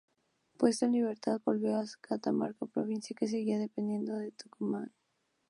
Puesto 0.57 0.85
en 0.87 0.93
libertad, 0.93 1.41
volvió 1.45 1.75
a 1.75 1.83
Catamarca, 2.01 2.65
provincia 2.65 3.15
que 3.15 3.27
seguía 3.27 3.59
dependiendo 3.59 4.13
de 4.13 4.17
la 4.17 4.25
de 4.25 4.31
Tucumán. 4.31 4.91